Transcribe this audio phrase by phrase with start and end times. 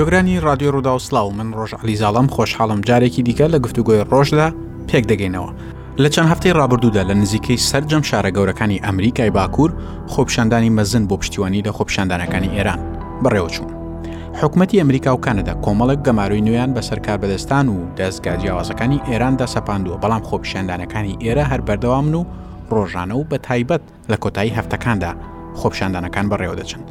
[0.00, 4.48] گۆگرانی رادیۆ ڕوودا و سلااو من ڕۆژ علیزاڵم خۆشحاڵم جارێکی دیکە لە گفتوگۆی ڕۆژدا
[4.88, 5.50] پێک دەگەینەوە
[6.02, 9.70] لە چەند هەفتەی ڕابردوودا لە نزیکەی سرجەم شارە گەورەکانی ئەمریکای باکوور
[10.12, 12.80] خۆپشاندانی مەزن بۆ پشتیوانی لە خۆپشاندانەکانی ئێران
[13.24, 13.72] بڕێوەچوون
[14.42, 20.22] حکوومەتتی ئەمریکا و کانەدا کۆمەڵک گەماروی نوێیان بەسەرکار بەدەستان و دەستگا جیاوازەکانی ئێراندا سەپاندووە بەڵام
[20.28, 22.22] خۆپشاندانەکانی ئێرە هەر بەردەوامن و
[22.74, 25.12] ڕۆژانە و بە تایبەت لە کۆتایی هەفتەکاندا
[25.58, 26.82] خۆپشاندانەکان بەڕێوە دەچن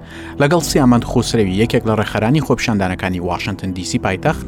[0.42, 4.48] لەگەڵ سیامەند خۆسرەوی یەکێک لە ڕێخەرانی خۆپشاندانەکانی واشنگتن دیسی پایتەخت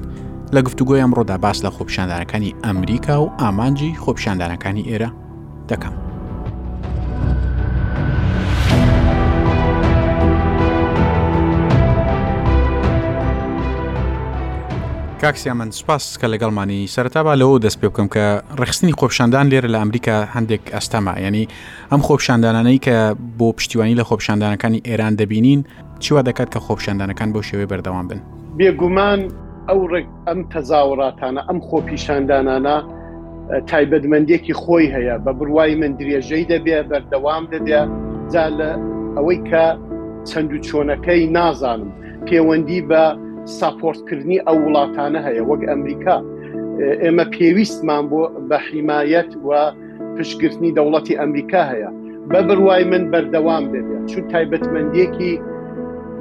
[0.55, 5.09] لە گفتوگۆی ئەمڕۆدا باس لە خۆپشاندانەکانی ئەمریکا و ئامانجی خۆپشاندانەکانی ئێرە
[5.69, 5.95] دەکەم.
[15.21, 18.25] کاکسیا من سپاس کە لەگەڵمانی سەرتابا لەەوە دەست پێ بکەم کە
[18.61, 21.45] ڕخستنی خۆپشاندان لێرە لە ئەمریکا هەندێک ئەستەما ینی
[21.91, 22.95] ئەم خۆپشاندانانەی کە
[23.39, 25.61] بۆ پشتیوانی لە خۆپشاندانەکانی ئێران دەبینین
[26.03, 28.19] چیوا دەکات کە خۆپشاندانەکان بۆ شێوێ بەردەوام بن
[28.57, 29.21] بێگومان
[29.69, 29.81] ئەو
[30.27, 32.75] ئەم تەزاوڕاتانە ئەم خۆپیشاندانانە
[33.69, 37.81] تایبەتمەندێکی خۆی هەیە بە بڕوای من درێژەی دەبێ بەردەوام دەبێ
[38.33, 38.71] جا لە
[39.17, 39.65] ئەوەی کە
[40.29, 41.89] چەند و چۆنەکەی نازانم
[42.27, 43.03] پەیوەندی بە
[43.45, 46.17] ساپۆرتکردنی ئەو وڵاتانە هەیە وەک ئەمریکا
[47.03, 49.49] ئێمە پێویستمان بۆ بە حیمایەت و
[50.15, 51.89] پشگرتنی دەوڵەتی ئەمریکا هەیە
[52.31, 55.33] بە بڕوای من بەردەوام بێت چون تایبەتمەندیەکی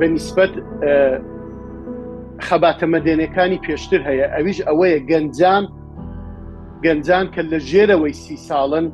[0.00, 0.52] بەنسبت
[2.46, 5.64] خەباتەمەدێنەکانی پێشتر هەیە ئەویش ئەوەیە گەنجان
[6.84, 8.86] گەنجان کە لە ژێرەوەی سی ساڵن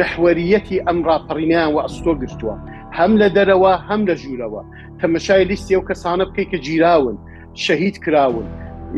[0.00, 2.54] محوەریەتی ئەم راپەڕینیان و ئەستۆ گرتووە
[2.98, 4.62] هەم لە دەرەوە هەم لە ژوورەوە
[5.00, 7.16] تەمەشای لیستی ئەو کەسانە بکەی کە جیراون
[7.64, 8.46] شەهید کراون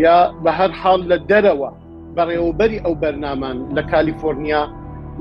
[0.04, 1.70] یا بە هەر حاڵ لە دەرەوە
[2.16, 4.62] بەڕێوەبەری ئەو بەرنامان لە کالیفۆرنیا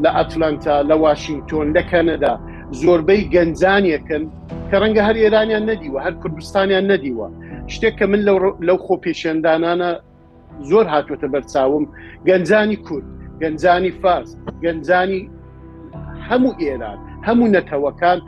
[0.03, 2.33] لە ئەتلانتا لە واشنگتۆن لە کەنەدا
[2.81, 4.23] زۆربەی گەنجانیەکەن
[4.69, 7.27] کە ڕەنگە هەر ئێرانیان نەدیوە هەر کوردستانیان نەدیوە
[7.73, 8.21] شتێک کە من
[8.67, 9.91] لەو خۆپێشێندانانە
[10.69, 11.85] زۆر هاتوۆتە بەرچاوم
[12.27, 13.07] گەنجانی کورد
[13.41, 14.29] گەنجانی فارس
[14.63, 15.21] گەنجانی
[16.29, 18.19] هەموو ئێران هەموو نەتەوەکان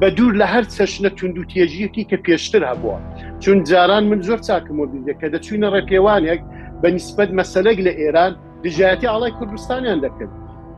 [0.00, 2.98] بە دوور لە هەر چەشنە توندوتیەژیەکی کە پێشتر هەبووە
[3.42, 6.40] چون جاران من زۆر چاکم و دیدە کە دەچوونە ڕێپێوانێک
[6.82, 8.32] بە نیسبەت مەسلەک لە ئێران
[8.64, 10.32] دژایەتی ئاڵای کوردستانیان دەکرد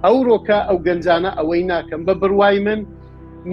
[0.04, 2.80] ئەو ڕۆکە ئەو گەنجانە ئەوەی ناکەم بە بڕوای من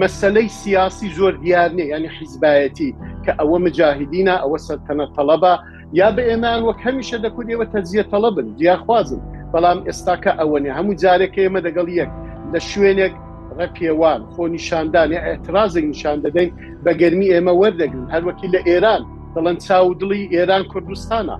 [0.02, 2.90] مەسلەی سیاسی زۆر دیارنێ ینی حیزبایەتی
[3.24, 5.52] کە ئەوە مجاهدینە ئەوە سەرتەنە تەلەبە
[6.00, 9.20] یا بە ئێمان وەک هەمیشە دەکرد ئێوە تەزیە تەلەبن دیاخوازم
[9.52, 12.10] بەڵام ئێستاکە ئەوەنێ هەموو جارێک ئێمە دەگەڵ یەک
[12.52, 13.14] لە شوێنێک
[13.58, 16.50] ڕە پێوان خۆ نیشاندان یا ئەاعترازێک نیشان دەدەین
[16.84, 19.02] بە گەرمی ئێمە وەردەگرن هەروەکی لە ئێران
[19.34, 21.36] دەڵەن چاو دڵی ئێران کوردستانە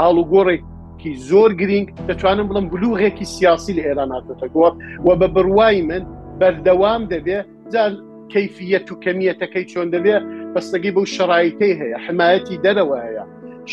[0.00, 4.72] ئاڵوگۆڕێکی زۆر گرنگ دەتوانم بڵم بلوغێکی سیاسی لە ئێران هاتەتە گۆڕ
[5.06, 6.02] و بە بڕوای من
[6.40, 7.38] بەردەوام دەبێ
[7.72, 7.92] جان
[8.32, 10.16] کەفیەت و کەمیەتەکەی چۆن دەبێ
[10.54, 13.24] بەستگی بەو شڕایەتی هەیە حمایەتی دەرەوە هەیە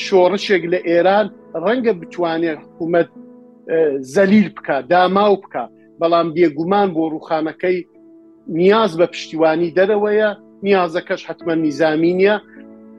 [0.06, 1.26] شۆڕشێک لە ئێران
[1.64, 3.10] ڕەنگە بتوانێت حکوومەت
[4.14, 5.64] زەلیل بکە داماو بکە
[6.00, 7.78] بەڵام بێگومان بۆ روخانەکەی
[8.60, 10.30] نیاز بە پشتیوانی دەرەوەیە
[10.66, 12.36] نیازەکەش حتممە نیزامی نیە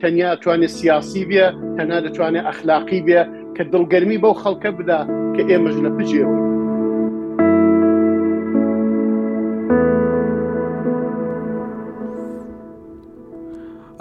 [0.01, 1.45] تەنیا توانێت سیاسی بێ
[1.77, 3.21] تەنها دەتوانێت ئەخلاقی بێ
[3.55, 4.99] کە دڵگەرمی بەو خەڵکە بدا
[5.35, 6.44] کە ئێمەش لە پجێەوە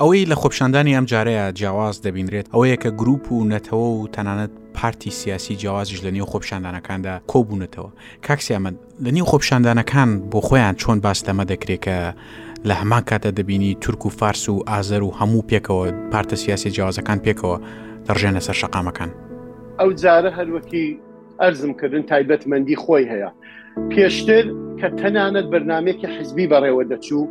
[0.05, 5.11] ئەوەی لە خۆپشاندانی ئەم جارەیە جیاواز دەبینرێت ئەوەیە کە گروپ و نەتەوە و تەنانەت پارتی
[5.11, 7.89] سیاسی جیاوازیش لە نێو خۆپشاندانەکاندا کۆبوونەتەوە
[8.29, 11.97] کاکسیامەند لە نێو خۆپشاندانەکان بۆ خۆیان چۆن باستەمە دەکرێت کە
[12.69, 17.19] لە هەمان کاتە دەبینی تورک و فارس و ئازەر و هەموو پێکەوە پارتە سیاسی جیاوازەکان
[17.25, 17.57] پێکەوە
[18.07, 19.11] دەڕژێنە سەر شقامەکان
[19.81, 20.87] ئەو جارە هەروەکی
[21.41, 23.31] ئەرزمکردن تایبەتمەندی خۆی هەیە
[23.93, 24.45] پێشتر
[24.81, 27.25] کە تەنانەت بەرنمێکی حزبی بەڕێوە دەچوو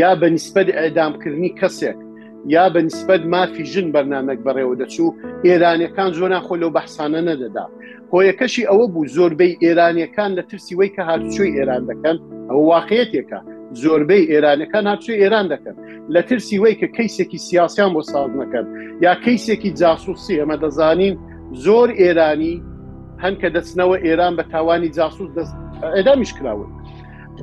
[0.00, 1.98] یا بە نیسبەت ئەدامکردنی کەسێک
[2.46, 5.14] یا بەنسبەت مافی ژن بەرنمەک بەڕێوە دەچوو
[5.46, 7.64] ئێرانەکان زۆنا خۆ لەو بەحسانە نەدەدا
[8.10, 12.16] خۆیەکەشی ئەوە بوو زۆربەی ئێرانەکان لە ترسیەوەی کە هاتوچوی ئێران دەکەن
[12.50, 13.40] ئەو واقعەتێکە
[13.82, 15.76] زۆربەی ئێرانەکان هاتوچوی ئێران دەکەن
[16.14, 18.66] لە ترسیەوەی کە کەیسێکی سیاسیان بۆ ساز نەکەن
[19.04, 21.14] یا کەیسێکی جاسوسی ئەمە دەزانین
[21.66, 22.54] زۆر ئێرانی
[23.22, 25.28] هەن کە دەچنەوە ئێران بە تاوانی جاسوس
[25.96, 26.70] ئەدامیشکراون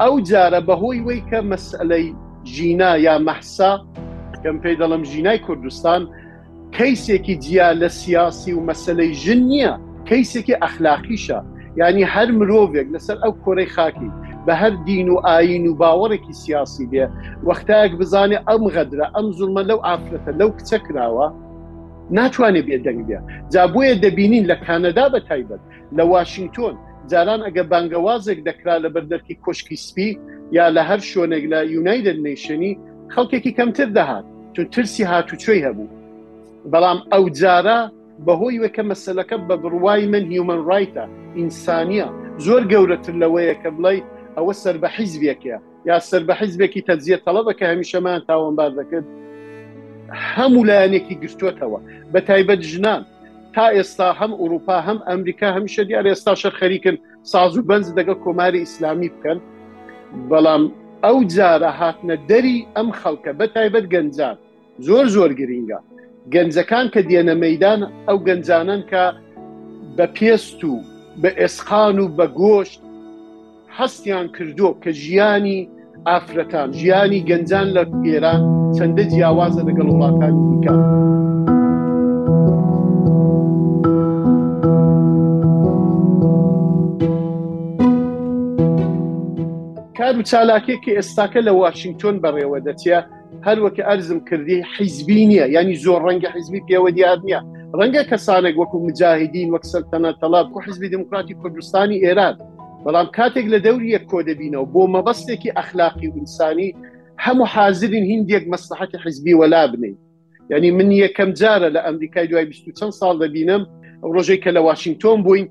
[0.02, 2.08] ئەو جارە بەهۆی وی کە مەسلەی
[2.54, 3.72] ژینا یا مەحسا
[4.45, 6.01] کەم پێی دەڵم ژینای کوردستان
[6.77, 9.71] کەیسێکی جیا لە سیاسی و مەسلەی ژن نییە
[10.09, 11.39] کەیسێکی ئەخلاقیشە
[11.81, 14.09] ینی هەر مرۆڤێک لەسەر ئەو کۆرەی خاکی
[14.45, 17.06] بە هەر دین و ئاین و باوەڕێکی سیاسی دێ
[17.47, 21.27] وەختایەک بزانێ ئەم غەدرە ئەم زومە لەو ئافرەتە لەو کچەکراوە
[22.18, 23.19] ناتوانێت بێدەنگ بێ
[23.53, 25.62] جابویە دەبینین لە کانەدا بە تایبەت
[25.97, 26.75] لە واشنگتۆن
[27.12, 30.09] جاران ئەگە بانگەوازێک دەکرا لە بەردەرکی کشکی سپی
[30.57, 32.74] یا لە هەر شوێنێک لە یونایدە نیشنی
[33.13, 34.25] خەڵکێکی کەمتر دەهات
[34.56, 35.88] چون ترسی هاتوچۆی هەبوو
[36.74, 37.78] بەڵام ئەو جارە
[38.28, 41.06] بەهۆی وەکە مەسلەکە بە بڕوای من هیومن ڕایتە
[41.38, 42.07] ئینسانیە
[42.46, 44.00] زۆر گەورەتر لەوەیە کە بڵێ
[44.38, 45.57] ئەوە سەر بە حیزبێکە
[45.90, 49.06] یا سەر بە حیزبێکی تەجزیە تەڵەبەکە هەمیشەمان تاوەمبار دەکرد
[50.36, 51.80] هەموو لایەنێکی گرتووەتەوە
[52.13, 53.02] بە تایبەت ژنان
[53.56, 56.98] تا ئێستا هەم ئوروپا هەم ئەمریکا هەمیشە دیار ئێستا شەر خەریکن
[57.31, 59.38] ساز و بەنز دەگە کۆماری ئیسلامی بکەن
[60.30, 60.63] بەڵام
[61.06, 64.38] ئەو جارە هاتنە دەری ئەم خەڵکە بە تایبەت گەنجان
[64.80, 65.80] زۆر زۆر گرینگە
[66.33, 69.04] گەنجەکان کە دێنە مەدان ئەو گەنجانن کە
[69.98, 70.75] بە پێست و
[71.22, 72.80] بە ئێسخان و بە گۆشت
[73.77, 75.60] هەستیان کردو کە ژیانی
[76.07, 78.42] ئافرەتان ژیانی گەنجان لە ئێران
[78.77, 80.74] چەندە جیاوازە لەگەڵ وڵاتانی دیکە.
[89.98, 93.00] کار و چالاکێکی ئێستاکە لە واشنگتۆن بەڕێوە دەچە
[93.48, 97.39] هەروەکە ئەرزم کردی حیزبی نیە ینی زۆر ڕەنگە حیزبی پێوە دیار نیە
[97.80, 102.36] ڕەنگە کەسانێک وەکو مجاهدین وەک سەرتەنە تەلاب و حزبی دموکراتی کوردستانی ئێران
[102.86, 106.69] بەڵام کاتێک لە دەوریە کۆدەبینەوە بۆ مەبەستێکی ئەخلاقی ئینسانی
[107.25, 109.95] هەموو حازرین هندێک مەسلحەتی حزبی وەلا بنین
[110.51, 112.45] ینی من یەکەم جارە لە ئەمریکای دوای
[112.80, 113.63] چەند ساڵ دەبینم
[114.13, 115.48] ڕۆژێک کە لە وااشنگتۆن بووین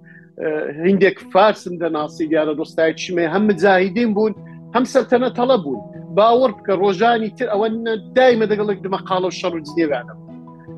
[0.88, 4.32] هندێک فارسم دەناسی دیارە دۆستایەکیشمێ هەم مجاهدین بوون
[4.74, 5.82] هەم سەرتەنە تەڵە بوون
[6.16, 7.68] باوەڕ بکە ڕۆژانی تر ئەوە
[8.16, 10.18] دایمە دەگەڵێک دمە قاڵە شەڕ و جنێوانم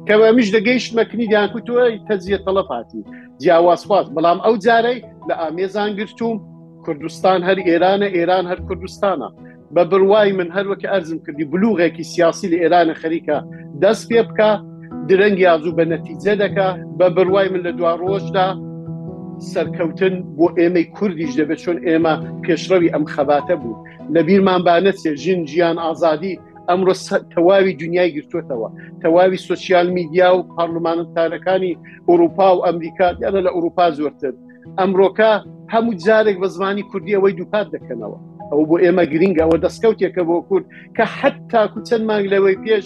[0.09, 3.03] کەوامیش دەگەیشتمە کنیدیان کوتوی تەزیە تەلەپاتی
[3.43, 4.99] جیاواسواز بەڵام ئەو جارەی
[5.29, 6.37] لە ئامێزان گرتووم
[6.85, 9.29] کوردستان هەر ئێرانە ئێران هەر کوردستانە
[9.75, 13.37] بە بڕوای من هەروەکە ئەرزم کردی بلوغێکی سیاسی لە ئێرانە خەریکە
[13.83, 14.51] دەست پێ بکە
[15.09, 16.69] درەنگی ئازوو بە نەتیجە دەکە
[16.99, 18.49] بە بڕوای من لە دوا ڕۆژدا
[19.53, 23.83] سەرکەوتن بۆ ئێمەی کوردیش دەبێت چۆن ئێمە پێشڕەوی ئەم خەباتە بوو
[24.15, 26.39] لەبییرمانبانەچێ ژین گیان ئازادی
[26.69, 26.95] ئەمڕۆ
[27.35, 28.69] تەواوی دنیای گرتوتەوە
[29.03, 31.75] تەواوی سوسیال میدیا و پارلمانتارەکانی
[32.11, 34.35] ئوروپا و ئەمریکا یانە لە ئوروپا زۆرتر
[34.81, 35.33] ئەمڕۆکە
[35.73, 38.19] هەموو جارێک بە زمانی کوردی ئەوەی دووپات دەکەنەوە
[38.51, 40.65] ئەو بۆ ئێمە گرنگ ئەوە دەستکەوتێکە بۆ کورد
[40.97, 42.85] کە حتا کوچەند مانگ لەوەی پێش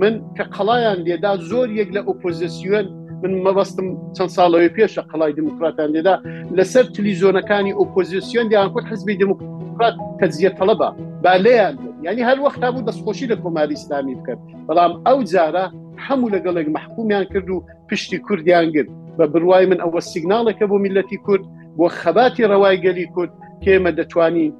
[0.00, 2.86] من کە قەڵایان لێدا زۆر یەک لە ئۆپۆزیسیۆن
[3.24, 3.86] من مەبەستم
[4.16, 6.14] چەند ساڵەوەی پێشە قەڵای دموکراتان لێدا
[6.58, 10.88] لەسەر تلیزۆنەکانی ئۆپۆزیسیۆن دییان کوت حزبی دموکرات تەزیە تەڵەبە
[11.24, 11.74] با لێیان
[12.06, 15.64] ینی هەر وەختا بوو دەستخۆشی لە کۆماری ئسلامی بکرد بەڵام ئەو جارە
[16.06, 21.18] هەموو لەگەڵێک محکومیان کرد و پشتی کوردیان گرت بە بڕوای من ئەوە سیگناڵەکە بۆ میلەتی
[21.26, 21.44] کورد
[21.78, 23.32] بۆ خەباتی ڕەوایگەلی کورد
[23.64, 24.52] کێمە دەتوانین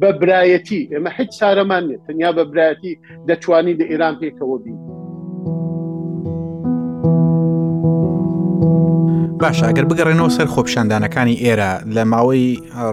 [0.00, 2.92] بەبرایەتی ئێمە هیچ چارەمان نێت تەنیا بەبرایەتی
[3.28, 4.76] دەتوانین لە ئێران پێکەوە بین
[9.46, 12.46] باشە ئەگەر بگەڕێنەوە سەر خۆپشاندانەکانی ئێرە لە ماوەی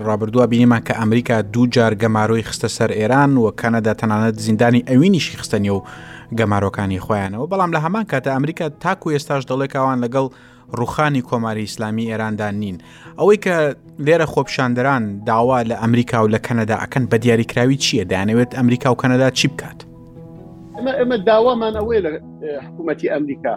[0.06, 5.38] ڕابردووە بینیمان کە ئەمریکا دوو جار گەماڕۆی خستە سەر ئێران و کەنەدا تەنانەت زیندانی ئەوینیشی
[5.42, 5.80] خستەنی و
[6.40, 10.26] گەمارۆکانی خۆیانەوە بەڵام لە هەمان کاتە ئەمریکا تاکو ئێستاش دەڵێکاوان لەگەڵ
[10.80, 12.78] ڕوخانی کۆماری ئیسلامی ئێراندا نین
[13.20, 13.56] ئەوەی کە
[14.06, 18.98] لێرە خۆپشاندەران داوا لە ئەمریکا و لە کەنەدا ئەکەن بە دیاریکراوی چییە دەیانەوێت ئەمریکا و
[19.02, 19.80] کەنەدا چی بکات
[20.78, 22.12] ئمە ئمە داوامان ئەوەیە لە
[22.66, 23.54] حکوومەتی ئەمریکا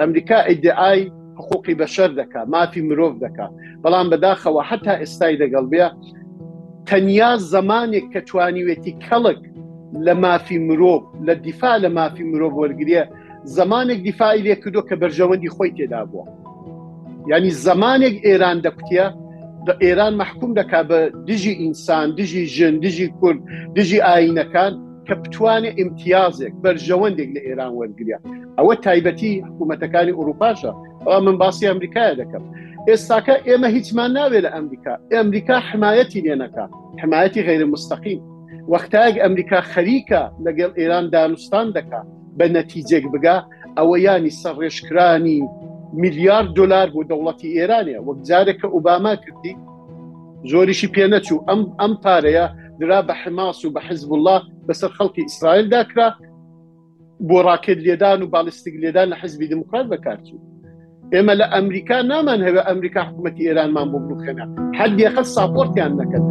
[0.00, 1.00] ئەمریکا ئیدعای
[1.38, 3.50] حقوقی بەشەر دەکات مافی مرۆڤ دەکات
[3.84, 5.86] بەڵام بەداخەوە حتا ئێستای دەگەڵ بێ
[6.88, 9.40] تەنیا زمانێک کە توانیوێتی کەڵک
[10.06, 13.04] لە مافی مرۆڤ لە دیفا لە مافی مرۆڤ وەرگریە
[13.58, 16.24] زمانێک دیفاعی لێ کردو کە بەرژەوەندی خۆی تێدا بووە
[17.30, 19.06] ینی زمانێک ئێران دەکوتە
[19.84, 23.38] ئێران محکوم دەکا بە دژی ئینسان دژی ژن دژی کورد
[23.76, 24.72] دژی ئاینەکان
[25.06, 28.18] کە بتوانێت امتیازێک بەرژەوەندێک لە ئێران وەرگیا
[28.58, 30.72] ئەوە تایبەتی حکوومەتەکانی ئوروپاشە
[31.08, 32.42] ئەو من باسی ئەمریکایە دەکەم
[32.88, 36.64] ئێستاکە ئێمە هیچمان ناوێت لە ئەمریکا ئەمریکا حمایەتی لێنەکە
[37.02, 38.20] حمایەتی غیرە مستەقیم
[38.72, 42.00] وەختایك ئەمریکا خەریکە لەگەڵ ئێران دانوستان دکا
[42.38, 43.36] بە نەتیجێک بگا
[43.78, 45.38] ئەوە ینی سەڕێشکرانی
[46.02, 49.54] میلیارد دلار بۆ دەوڵەتی ئێرانە وەک جارێککە ئوباما کردی
[50.50, 52.46] زۆریشی پێ نەچوو ئەم ئەم پارەیە
[52.80, 56.08] درا بە حماس و بە حزب الله بەسەر خەڵکی ئیسرائیل داکرا
[57.28, 60.40] بۆ ڕاکێت لێدان و باڵستیک لێدان لە حزبی دموکرات بەکارچوو
[61.14, 64.44] ئێمە لە ئەمریکا نامان هەوێ ئەمریکا حکوومەتتی ئێرانمان بۆ بکەنە
[64.78, 66.24] هەردێخە ساپۆرتیان نەکەن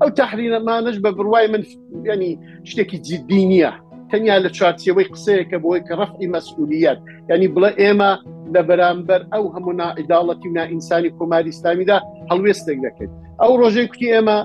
[0.00, 1.62] ئەو تحرینەمانش بە بڕوای من
[2.10, 2.30] ینی
[2.70, 3.72] شتێکی جدی نییە
[4.12, 6.98] تەنیا لە چارچەوەی قسەیەکە بۆی کە ڕفتی مەسئولیت
[7.32, 8.10] ینی بڵە ئێمە
[8.54, 11.98] لە بەرامبەر ئەو هەموو نائیداڵەتی نائینسانی کۆماری ئسلامیدا
[12.30, 13.10] هەڵوێستێک دەکەین
[13.42, 14.38] ئەو ڕۆژەی کوتی ئێمە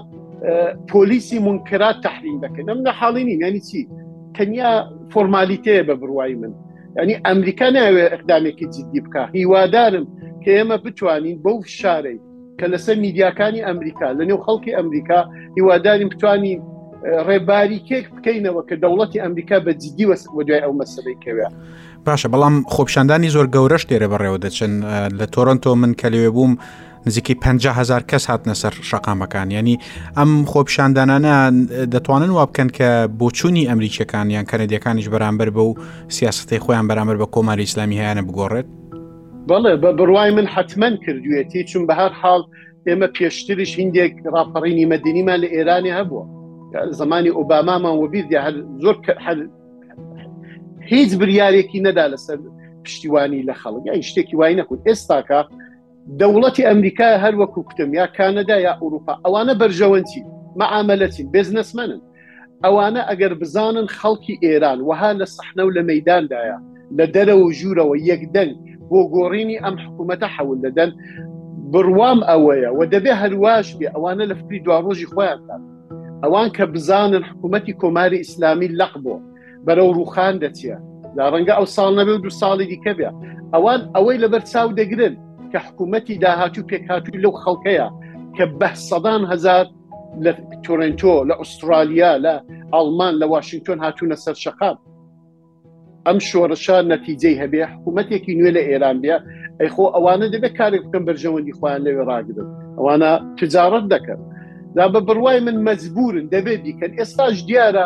[0.91, 3.81] پۆلیسی منکرات تحرین دەکەن ئەم لە حاڵینی ینی چی
[4.37, 4.71] تەنیا
[5.13, 6.53] فۆرمالیتەیە بە بڕوای من
[6.99, 10.05] ینی ئەمریکا ناوێ ئەقدامێکی جدی بکە هیوادارم
[10.43, 12.19] کە ئێمە بتوانین بەو شارەی
[12.59, 15.19] کە لەسەر میدیاکانی ئەمریکا لە نێو خەڵکی ئەمریکا
[15.57, 16.61] هیوادارین بتوانین
[17.27, 21.47] ڕێباری کێک بکەینەوە کە دەوڵەتی ئەمریکا بە جدی وە دوای ئەو مەسەی کەوێ.
[22.05, 24.71] باشە بەڵام خۆپشاندانی زۆر گەورە شتێرە بەڕێوە دەچن
[25.19, 26.53] لە تۆرنتۆ من کە لێوێ بووم
[27.05, 29.77] نزیکی 500هزار کەس هاتنە سەر شقامەکان ینی
[30.17, 31.33] ئەم خۆپشاندانانە
[31.93, 32.89] دەتوانن وا بکەن کە
[33.19, 35.73] بۆچوونی ئەمریکیەکان یان کەنەدیەکانیش بەرامبەر بە و
[36.09, 38.67] سیاستی خۆیان بەرامبەر بە کۆماری ئسلامی هیانە بگۆڕێت
[39.49, 42.41] بەڵێ بە بڕوای من حتمما کردوێتی چون بە هەر حاڵ
[42.87, 46.25] ئێمە پێشترش هندێک راپەڕینی مەدینیمان لە ئێرانی هەبووە
[46.91, 48.37] زمانی ئۆبامامان وبیردی
[48.81, 48.95] زۆر
[50.91, 52.37] هیچ بریارێکی نەدا لەسەر
[52.85, 55.41] پشتیوانی لە خەڵک یا شتێکی وای نەکوت ئێستاکە
[56.19, 60.21] دەوڵەتی ئەمریکا هەر وەکو کتم یا کانەدا یا ئوروپا ئەوانە بەرژەوەنتی
[60.61, 62.01] مەعاملەتین بزنسمەنن
[62.63, 66.57] ئەوانە ئەگەر بزانن خەڵکی ئێران وها لە سەحنە و لە مەداندایە
[66.97, 68.53] لە دەرەوە و ژوورەوە یەکدەنگ
[68.89, 70.91] بۆ گۆڕینی ئەم حکوومەتە حەول دەدەن
[71.71, 75.61] بڕوام ئەوەیە و دەبێ هەرواش بێ ئەوانە لە فری دواڕۆژی خۆیانتان
[76.23, 79.15] ئەوان کە بزانن حکوومەتتی کۆماری ئیسلامی لەق بۆ
[79.65, 80.77] بەرەو ڕوخان دەچیە
[81.17, 83.09] لا ڕەنگە ئەو ساڵ نەبێ دو ساڵی دیکە بێ
[83.53, 85.15] ئەوان ئەوەی لەبەر چاو دەگرن
[85.51, 87.87] کە حکوومەتی داهاتوو پێکهاتوی لەو خەڵکەیە
[88.37, 89.65] کە بە سەدان هزار
[90.25, 90.31] لە
[90.65, 92.33] تۆرنتۆ لە ئوسترالیا لە
[92.75, 94.77] ئەڵمان لە واشنگتۆن هاتوونە سەر شقام
[96.07, 99.15] ئەم شۆڕشا نەتیجەی هەبێ حکوومەتێکی نوێ لە ئێران بێ
[99.61, 104.19] ئەیخۆ ئەوانە دەبێت کارێک بکەم بەرژەوەندی خۆیان لەوێ ڕاگرن ئەوانە تجارەت دەکەن
[104.77, 107.85] دا بە بڕوای من مەجبورن دەبێت بیکەن ئێستاش دیارە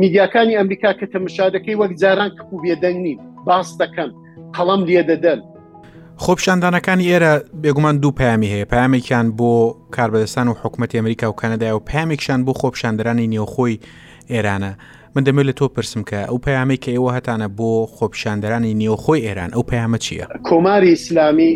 [0.00, 4.10] میدیاکانی ئەمریکا کە تەمەشارەکەی وەک جاران کەپو بێدەنگ نین باس دەکەن
[4.56, 5.40] قەڵم لێ دەدەن
[6.26, 9.52] خۆپشاندانەکانی ئێرە بێگومان دوو پامی هەیە پامێکیان بۆ
[9.96, 13.80] کاربەدەستان و حکوومەتی ئەمریکا و کەنەدای و پامێکشان بۆ خۆپشاندرانی نێوخۆی
[14.32, 14.72] ئێرانە
[15.14, 19.50] من دەمێت لە تۆ پرسم کە ئەو پەیامی کە ئێوە هەتانە بۆ خۆپشاندرانی نێوخۆی ئێران
[19.56, 21.52] ئەو پەیامە چییە؟ کۆماری ئیسلامی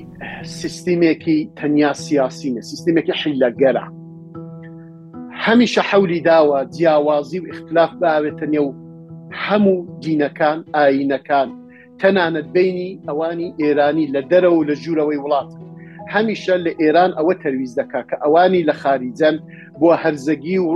[0.60, 3.84] سیستیمێکی تەنیا سیاسینە سیستمێکی حیلەگەرە
[5.44, 8.68] هەمیشە حولی داوە جیاوازی و اختلاف باوێتە نێو
[9.46, 11.48] هەموو دینەکان ئاینەکان
[12.02, 15.50] تەنانەت بینی ئەوانی ئێرانی لە دەرەوە لە ژوورەوەی وڵات
[16.14, 19.36] هەمیشە لە ئێران ئەوە تەویز دەکا کە ئەوانی لە خاریجەن
[19.80, 20.66] بۆ هەرزەگی و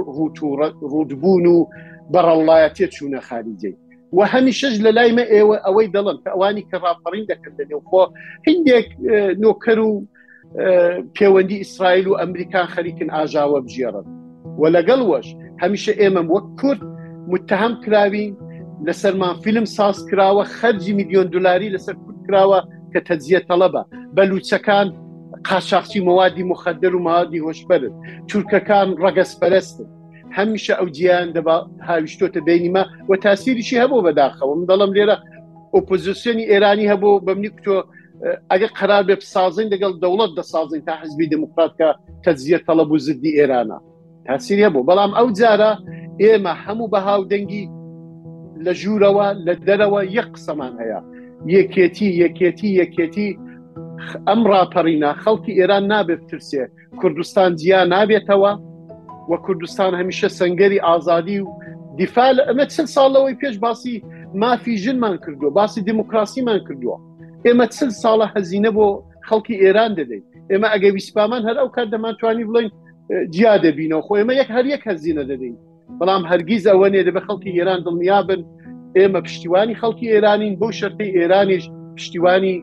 [0.95, 1.59] ڕودبوون و
[2.12, 3.75] بەڕەڵایەتە چوونە خاریجەی
[4.17, 8.00] و هەمیشەش لە لایمە ئێوە ئەوەی دەڵم کە ئەوانی کە ڕاپەڕین دەکردن خۆ
[8.47, 8.89] هندێک
[9.43, 9.93] نۆکەر و
[11.17, 14.07] پەیوەندی ئیسرائیل و ئەمریکان خەریکن ئاژاوە بژێڕن
[14.61, 15.29] و لەگەڵ وەش
[15.62, 16.83] هەمیشە ئێمە وەک کورد
[17.33, 18.33] متهم کراوین
[18.89, 22.61] لەسەرمان فیلم ساز کراوە خەرجی میلیۆن دلاری لەسەر کورد کراوە
[22.93, 23.83] کە تەجزیە تەلەبە
[24.17, 24.87] بەلوچەکان
[25.49, 27.93] قاشاخچی موادی مخدر و مادی هۆشبرن
[28.31, 29.89] چورکەکان ڕەگەس پەرستن
[30.37, 31.57] هەمیشە ئەو جیان دەبا
[31.91, 35.17] هاویشتۆتە بینیمە و تاسیریشی هەبوو بەداخەوە من دەڵم لێرە
[35.77, 37.77] ئۆپۆزیسیۆنی ئێرانی هەبوو بەمنی کتۆ
[38.51, 41.89] ئەگە قرار بێ سازین لەگەڵ دەوڵەت دەسازین تا حزبی دموکراتکە
[42.25, 43.79] تەجزیە تەلەبوو زدی ئێرانە
[44.29, 45.71] تاسیری هەبوو بەڵام ئەو جارە
[46.23, 47.65] ئێمە هەموو بە هاودەنگی
[48.67, 51.00] لە ژوورەوە لە دەرەوە یەک قسەمان هەیە
[51.57, 53.31] یەکێتی یەکێتی یەکێتی
[54.29, 56.62] ئەم راپەڕینا خەڵکی ئێران نابێت ترسێ
[57.00, 58.52] کوردستان جیا نابێتەوە
[59.31, 61.49] وە کوردستان هەمیشە سنگەری ئازادی و
[62.00, 63.95] دیفال ئەمە چەند ساڵەوەی پێش باسی
[64.43, 66.97] مافی ژنمان کردووە باسی دموکراسیمان کردووە
[67.47, 68.87] ئێمە چەند ساڵە هەزینە بۆ
[69.29, 72.69] خەڵکی ئێران دەدەین ئێمە ئەگە ویسپامان هەر ئەو کار دەمانتوانی بڵین
[73.35, 75.57] جیا دەبینەوە خۆ ئێمە یەک هەر یەک هەزینە دەدەین
[76.00, 78.40] بەڵام هەرگیز ئەوە نێدە بە خەڵکی ئێران دڵنیابن
[78.97, 81.64] ئێمە پشتیوانی خەڵکی ئێرانین بۆ شەرتی ئێرانیش
[81.97, 82.54] پشتیوانی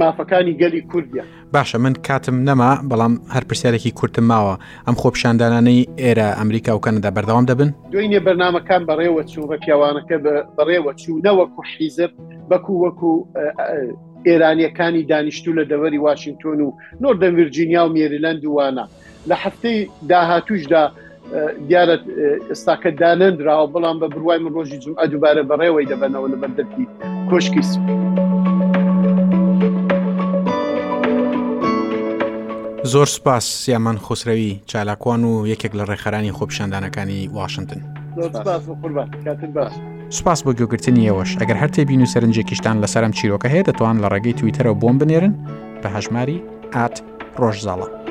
[0.00, 1.24] مافەکانی گەلی کوردیا
[1.56, 4.54] باشە من کاتم نەما بەڵام هەر پرسیارێکی کورتم ماوە
[4.86, 10.16] ئەم خۆپشاندانانەی ئێرە ئەمریکا و کەنەدا بەردەوام دەبن دوینێ بەرنمەکان بەڕێوە چوو بە پیاوانەکە
[10.56, 12.10] بەڕێوە چوو نەوەکو حیزب
[12.50, 13.12] بەکو وەکو
[14.28, 16.68] ئێرانیەکانی دانیشتو لە دەوەری واشنگتۆن و
[17.02, 18.84] نۆردەن ڤرجینیا و مێریلند وانە
[19.30, 19.78] لە هەفتەی
[20.10, 20.84] داهاتوشدا
[21.68, 21.96] دیارە
[22.50, 26.84] ئێستاکە دانەندراوە بەڵام بە بروای من ڕۆژی جوم ئەدوبارە بەڕێوەی دەبەنەوە لە بەردەتی
[27.30, 27.80] کۆشکی سپ.
[32.92, 37.80] زۆر سپاس سیامان خسرەوی چالاکوان و یەکێک لە ڕێخەرانی خۆپشاندانەکانی واشنگتن
[40.16, 44.36] سوپاس بۆ گوگرتنی ئێوەش ئەگەر هەر تێبین و سەرنجێکیشتان لەسەرم چیرۆکە هەیە دەتوان لە ڕێگەی
[44.38, 45.32] تویتەرەوە بۆم بنێرن
[45.82, 46.38] بە هەژماری
[46.74, 46.96] ئات
[47.40, 48.05] ڕۆژزاڵە